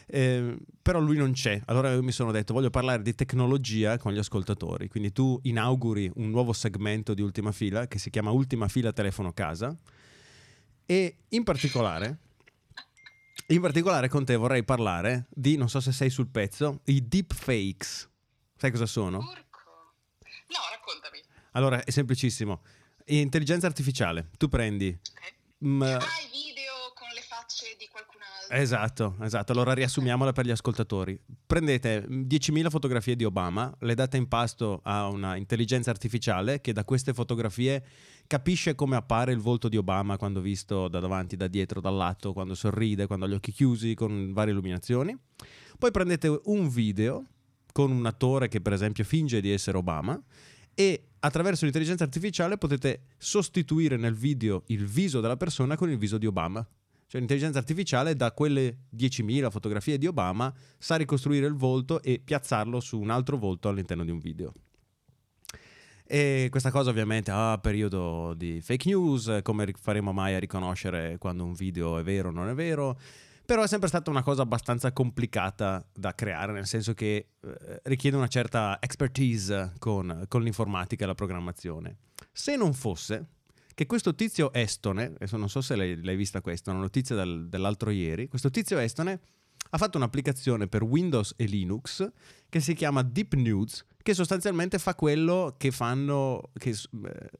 [0.08, 4.12] Eh, però lui non c'è, allora io mi sono detto voglio parlare di tecnologia con
[4.12, 8.68] gli ascoltatori, quindi tu inauguri un nuovo segmento di Ultima Fila che si chiama Ultima
[8.68, 9.74] Fila Telefono Casa
[10.84, 12.18] e in particolare...
[13.48, 18.10] In particolare con te vorrei parlare di, non so se sei sul pezzo, i deepfakes.
[18.56, 19.20] Sai cosa sono?
[20.48, 21.22] No, raccontami.
[21.52, 22.62] Allora, è semplicissimo.
[23.06, 24.96] Intelligenza artificiale, tu prendi...
[25.10, 25.34] Okay.
[25.58, 28.56] M- ah, i video con le facce di qualcun altro.
[28.56, 29.52] Esatto, esatto.
[29.52, 31.18] Allora riassumiamola per gli ascoltatori.
[31.46, 36.84] Prendete 10.000 fotografie di Obama, le date in pasto a una intelligenza artificiale che da
[36.84, 37.82] queste fotografie
[38.26, 42.34] capisce come appare il volto di Obama quando visto da davanti, da dietro, dal lato,
[42.34, 45.16] quando sorride, quando ha gli occhi chiusi, con varie illuminazioni.
[45.78, 47.24] Poi prendete un video
[47.76, 50.18] con un attore che per esempio finge di essere Obama
[50.74, 56.16] e attraverso l'intelligenza artificiale potete sostituire nel video il viso della persona con il viso
[56.16, 56.66] di Obama.
[57.06, 62.80] Cioè l'intelligenza artificiale da quelle 10.000 fotografie di Obama sa ricostruire il volto e piazzarlo
[62.80, 64.54] su un altro volto all'interno di un video.
[66.06, 71.18] E questa cosa ovviamente ha ah, periodo di fake news, come faremo mai a riconoscere
[71.18, 72.98] quando un video è vero o non è vero?
[73.46, 78.16] Però è sempre stata una cosa abbastanza complicata da creare, nel senso che eh, richiede
[78.16, 81.98] una certa expertise con, con l'informatica e la programmazione.
[82.32, 83.26] Se non fosse
[83.72, 87.48] che questo tizio estone, adesso non so se l'hai, l'hai vista questa, una notizia dal,
[87.48, 89.20] dell'altro ieri, questo tizio estone
[89.70, 92.10] ha fatto un'applicazione per Windows e Linux
[92.48, 97.30] che si chiama Deep Nudes, che sostanzialmente fa quello che fanno, che eh,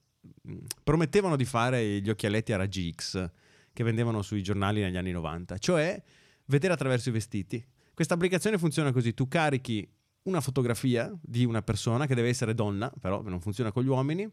[0.82, 3.30] promettevano di fare gli occhialetti a raggi X
[3.76, 6.02] che vendevano sui giornali negli anni 90, cioè
[6.46, 7.62] vedere attraverso i vestiti.
[7.92, 9.86] Questa applicazione funziona così, tu carichi
[10.22, 14.26] una fotografia di una persona che deve essere donna, però non funziona con gli uomini,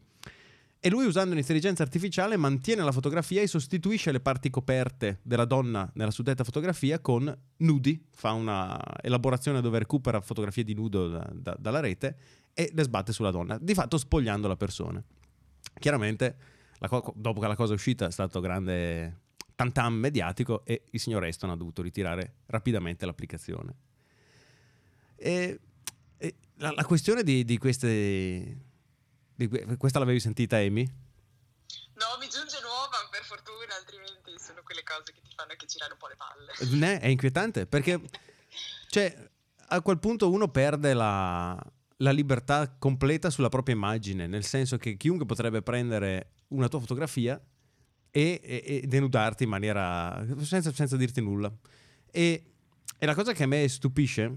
[0.80, 5.90] e lui usando l'intelligenza artificiale mantiene la fotografia e sostituisce le parti coperte della donna
[5.92, 11.54] nella suddetta fotografia con nudi, fa una elaborazione dove recupera fotografie di nudo da, da,
[11.58, 12.16] dalla rete
[12.54, 15.04] e le sbatte sulla donna, di fatto spogliando la persona.
[15.78, 16.34] Chiaramente,
[16.88, 19.23] co- dopo che la cosa è uscita è stato grande
[19.54, 23.74] tantam mediatico e il signor Eston ha dovuto ritirare rapidamente l'applicazione.
[25.16, 25.60] E,
[26.16, 28.58] e la, la, questione di, di queste
[29.34, 30.84] di, questa l'avevi sentita, Amy?
[30.84, 35.92] No, mi giunge nuova, per fortuna, altrimenti sono quelle cose che ti fanno anche girare
[35.92, 36.76] un po' le palle.
[36.76, 38.00] Ne, è inquietante perché
[38.88, 39.30] cioè,
[39.68, 41.60] a quel punto uno perde la,
[41.98, 47.40] la libertà completa sulla propria immagine, nel senso che chiunque potrebbe prendere una tua fotografia
[48.16, 51.52] e, e, e denudarti in maniera senza, senza dirti nulla.
[52.12, 52.52] E,
[52.96, 54.36] e, la cosa che a me stupisce,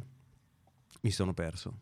[1.01, 1.81] mi sono perso.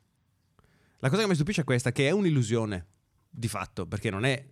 [0.97, 2.87] La cosa che mi stupisce è questa, che è un'illusione
[3.29, 4.45] di fatto, perché non è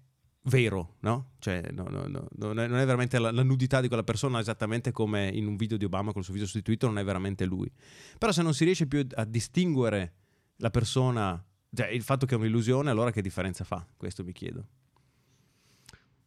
[0.43, 1.31] vero, no?
[1.39, 4.39] Cioè, no, no, no, non, è, non, è, veramente la, la, nudità di quella persona,
[4.39, 7.43] esattamente come in un video di Obama con il suo viso sostituito, non è veramente
[7.43, 7.69] lui.
[8.17, 10.13] Però se non si riesce più a distinguere
[10.57, 13.85] la persona, cioè il fatto che è un'illusione, allora che differenza fa?
[13.97, 14.65] Questo mi chiedo.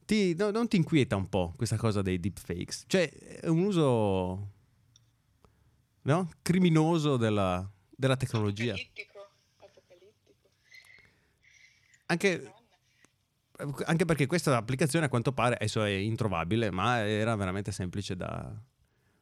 [0.07, 2.85] Ti, non ti inquieta un po' questa cosa dei deepfakes?
[2.87, 4.53] Cioè, è un uso
[6.03, 6.31] no?
[6.43, 8.73] criminoso della, della tecnologia.
[8.75, 9.15] Apocalittico.
[12.07, 12.53] Anche,
[13.85, 18.55] anche, perché questa applicazione a quanto pare adesso è introvabile, ma era veramente semplice da,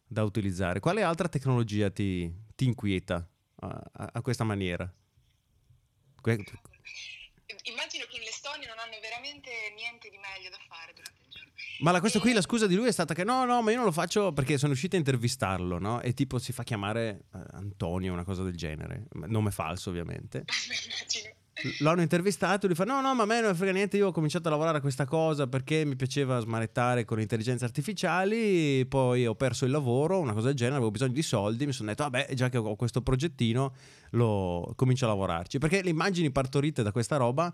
[0.06, 0.80] da utilizzare.
[0.80, 3.26] Quale altra tecnologia ti, ti inquieta
[3.60, 4.92] a, a, a, questa maniera?
[6.20, 6.44] Que-
[8.54, 11.50] Estonia non hanno veramente niente di meglio da fare durante il giorno.
[11.80, 13.76] Ma la, questo qui, la scusa di lui è stata che no, no, ma io
[13.76, 16.00] non lo faccio perché sono uscito a intervistarlo, no?
[16.00, 19.06] E tipo si fa chiamare uh, Antonio, una cosa del genere.
[19.26, 20.44] Nome falso, ovviamente.
[20.94, 21.43] Immagino
[21.78, 24.12] l'hanno intervistato e lui fa no no ma a me non frega niente io ho
[24.12, 29.34] cominciato a lavorare a questa cosa perché mi piaceva smanettare con intelligenze artificiali poi ho
[29.34, 32.34] perso il lavoro una cosa del genere avevo bisogno di soldi mi sono detto vabbè
[32.34, 33.72] già che ho questo progettino
[34.14, 35.58] lo comincio a lavorarci.
[35.58, 37.52] Perché le immagini partorite da questa roba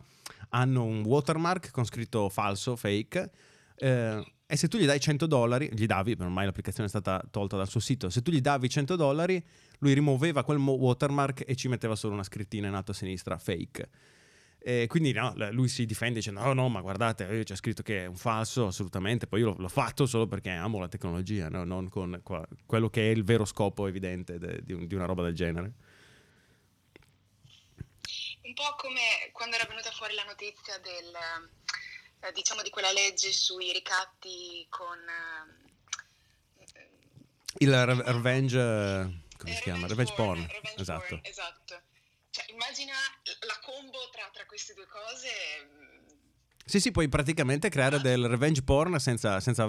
[0.51, 3.31] hanno un watermark con scritto falso fake
[3.77, 7.57] eh, e se tu gli dai 100 dollari, gli davi, ormai l'applicazione è stata tolta
[7.57, 9.41] dal suo sito, se tu gli davi 100 dollari,
[9.79, 13.89] lui rimuoveva quel watermark e ci metteva solo una scrittina in alto a sinistra, fake.
[14.59, 18.07] E quindi no, lui si difende dicendo no, no, ma guardate, c'è scritto che è
[18.07, 21.63] un falso, assolutamente, poi io l'ho fatto solo perché amo la tecnologia, no?
[21.63, 25.23] non con qua, quello che è il vero scopo evidente de, di, di una roba
[25.23, 25.73] del genere.
[28.43, 31.17] Un po' come quando era venuta fuori la notizia del
[32.21, 34.99] eh, diciamo di quella legge sui ricatti con...
[34.99, 35.69] Eh,
[37.59, 39.25] il re- revenge...
[39.37, 39.87] come si chiama?
[39.87, 40.47] Revenge porn.
[40.47, 41.07] Revenge esatto.
[41.09, 41.81] Porn, esatto.
[42.31, 42.95] Cioè, immagina
[43.47, 45.29] la combo tra, tra queste due cose...
[45.65, 46.07] Mm,
[46.65, 48.01] sì, sì, puoi praticamente creare ah.
[48.01, 49.67] del revenge porn senza, senza,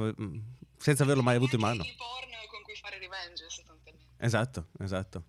[0.78, 1.84] senza averlo mai avuto in mano.
[1.84, 4.10] Porn con cui fare revenge, sostanzialmente.
[4.18, 5.24] Esatto, esatto.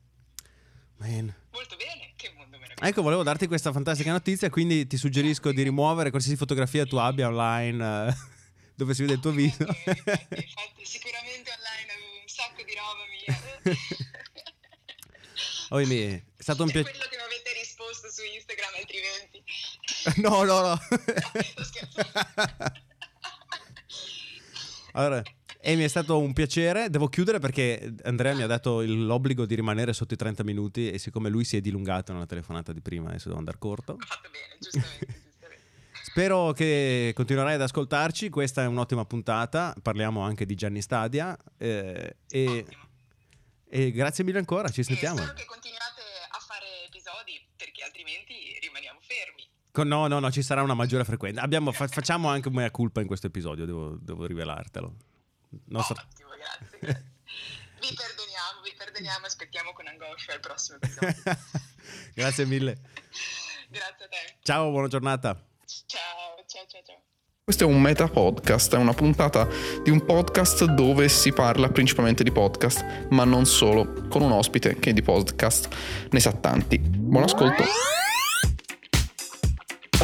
[0.99, 1.35] Man.
[1.51, 2.72] Molto bene, che mondo meraviglioso.
[2.85, 7.29] Ecco, volevo darti questa fantastica notizia, quindi ti suggerisco di rimuovere qualsiasi fotografia tu abbia
[7.29, 8.15] online eh,
[8.75, 9.63] dove si vede il tuo viso.
[9.63, 13.77] Infatti, sicuramente online avevo un sacco di roba mia.
[15.71, 16.99] Ohimè, è stato un piacere.
[16.99, 19.45] quello che mi avete risposto su Instagram altrimenti.
[20.21, 20.81] no, no, no.
[24.95, 25.23] allora,
[25.65, 26.91] Amy, è stato un piacere.
[26.91, 30.99] Devo chiudere perché Andrea mi ha dato l'obbligo di rimanere sotto i 30 minuti e
[30.99, 33.97] siccome lui si è dilungato nella telefonata di prima, adesso devo andare corto.
[33.99, 35.31] Ha fatto bene, giustamente.
[36.03, 38.29] Spero che continuerai ad ascoltarci.
[38.29, 39.75] Questa è un'ottima puntata.
[39.81, 41.37] Parliamo anche di Gianni Stadia.
[41.57, 42.67] Eh, e,
[43.69, 44.69] e, grazie mille ancora.
[44.69, 45.19] Ci sentiamo.
[45.19, 49.89] spero che continuate a fare episodi perché altrimenti rimaniamo fermi.
[49.89, 51.41] No, no, no, ci sarà una maggiore frequenza.
[51.41, 54.95] Abbiamo, fa, facciamo anche mea culpa in questo episodio, devo, devo rivelartelo.
[55.67, 56.03] Nostra...
[56.03, 56.79] Ottimo, grazie.
[56.79, 57.13] grazie.
[57.81, 61.15] vi perdoniamo, vi perdoniamo, aspettiamo con angoscia il prossimo episodio.
[62.15, 62.79] grazie mille.
[63.69, 64.37] grazie a te.
[64.43, 65.35] Ciao, buona giornata.
[65.87, 67.03] Ciao, ciao, ciao, ciao.
[67.45, 69.49] Questo è un meta podcast, è una puntata
[69.83, 74.79] di un podcast dove si parla principalmente di podcast, ma non solo, con un ospite
[74.79, 75.69] che di podcast
[76.11, 76.79] ne sa tanti.
[76.79, 77.65] Buon ascolto.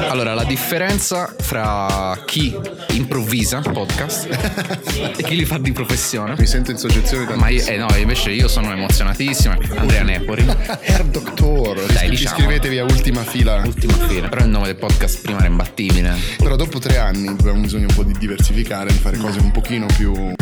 [0.06, 2.56] Allora, la differenza fra chi
[2.92, 4.26] improvvisa podcast
[5.16, 6.34] e chi li fa di professione.
[6.38, 9.56] Mi sento in soggezione Ma io, eh no, invece io sono emozionatissimo.
[9.76, 10.46] Andrea Nepori.
[10.46, 11.84] Hair Doctor.
[11.92, 12.36] Dai, diciamo.
[12.36, 13.62] Iscrivetevi a Ultima Fila.
[13.64, 14.28] Ultima fila.
[14.28, 16.16] Però il nome del podcast prima era imbattibile.
[16.38, 19.86] Però dopo tre anni abbiamo bisogno un po' di diversificare, di fare cose un pochino
[19.96, 20.14] più...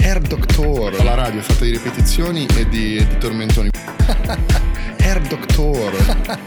[0.00, 1.02] Hair Doctor.
[1.04, 3.70] La radio è fatta di ripetizioni e di, di tormentoni.
[5.00, 6.46] Hair Doctor.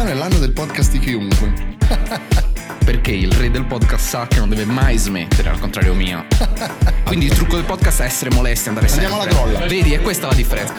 [0.00, 1.76] Quest'anno è l'anno del podcast di chiunque.
[2.86, 6.24] Perché il re del podcast sa che non deve mai smettere, al contrario mio.
[7.04, 9.12] Quindi il trucco del podcast è essere molesti, andare sempre.
[9.12, 9.66] Andiamo alla grolla.
[9.66, 10.72] Vedi, è questa la differenza.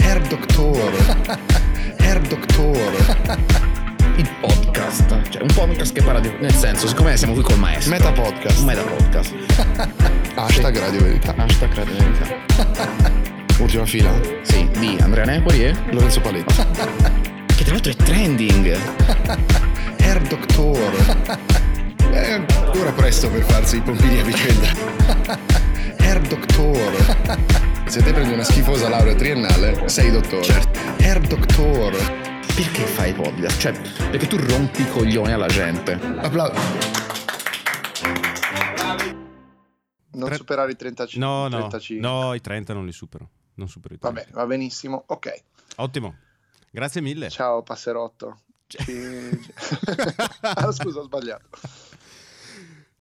[0.00, 1.38] Hair Doctor.
[1.98, 3.38] Hair Doctor.
[4.16, 5.30] Il podcast.
[5.30, 6.32] Cioè, un podcast che parla di.
[6.40, 7.92] Nel senso, siccome siamo qui col maestro.
[7.92, 8.64] Meta podcast.
[8.64, 9.32] Meta podcast.
[10.34, 11.34] Hashtag Radio Verità.
[11.36, 12.36] Hashtag Radio Verità.
[13.60, 14.10] Ultima fila.
[14.42, 17.36] Sì, di Andrea Nepoli e Lorenzo Paletti.
[17.58, 18.70] Che tra l'altro è trending.
[19.98, 20.78] Hair Doctor.
[22.08, 24.68] È ancora presto per farsi i pompini a vicenda.
[25.98, 27.88] Hair Doctor.
[27.88, 30.44] Se te prendi una schifosa laurea triennale, sei dottore.
[30.44, 30.78] Certo.
[31.00, 31.96] Hair Doctor.
[32.54, 33.58] Perché fai podcast?
[33.58, 33.72] Cioè,
[34.08, 35.94] perché tu rompi i coglioni alla gente.
[35.94, 36.60] Applauso.
[40.12, 41.26] Non superare i 35.
[41.28, 42.08] No, no, 35.
[42.08, 43.28] no, i 30 non li supero.
[43.54, 44.20] Non supero i 30.
[44.20, 45.02] Va bene, va benissimo.
[45.08, 45.42] Ok.
[45.78, 46.14] Ottimo.
[46.78, 47.28] Grazie mille.
[47.28, 48.38] Ciao, passerotto.
[48.68, 48.78] Ci...
[50.42, 51.48] ah, scusa, ho sbagliato.